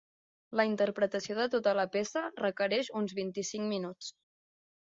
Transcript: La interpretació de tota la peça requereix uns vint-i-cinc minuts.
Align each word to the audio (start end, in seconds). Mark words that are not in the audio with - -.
La 0.59 0.63
interpretació 0.69 1.35
de 1.39 1.45
tota 1.55 1.75
la 1.81 1.85
peça 1.97 2.25
requereix 2.41 2.93
uns 3.03 3.15
vint-i-cinc 3.21 3.73
minuts. 3.75 4.13